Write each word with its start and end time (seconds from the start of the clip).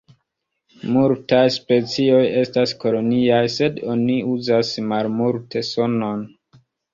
Multaj 0.93 1.41
specioj 1.55 2.21
estas 2.39 2.73
koloniaj 2.85 3.43
sed 3.57 3.77
oni 3.97 4.17
uzas 4.33 4.73
malmulte 4.95 5.65
sonon. 5.71 6.27